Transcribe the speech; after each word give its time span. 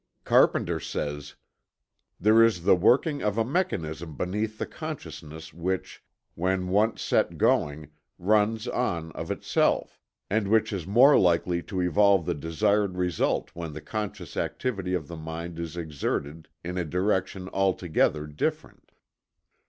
Carpenter 0.23 0.79
says: 0.79 1.35
"There 2.19 2.41
is 2.43 2.63
the 2.63 2.75
working 2.75 3.21
of 3.21 3.37
a 3.37 3.45
mechanism 3.45 4.15
beneath 4.17 4.57
the 4.57 4.65
consciousness 4.65 5.53
which, 5.53 6.03
when 6.33 6.69
once 6.69 7.03
set 7.03 7.37
going, 7.37 7.91
runs 8.17 8.67
on 8.67 9.11
of 9.11 9.29
itself, 9.29 10.01
and 10.27 10.47
which 10.47 10.73
is 10.73 10.87
more 10.87 11.19
likely 11.19 11.61
to 11.61 11.81
evolve 11.81 12.25
the 12.25 12.33
desired 12.33 12.97
result 12.97 13.51
when 13.53 13.73
the 13.73 13.79
conscious 13.81 14.35
activity 14.35 14.95
of 14.95 15.07
the 15.07 15.17
mind 15.17 15.59
is 15.59 15.77
exerted 15.77 16.47
in 16.63 16.79
a 16.79 16.83
direction 16.83 17.47
altogether 17.53 18.25
different." 18.25 18.93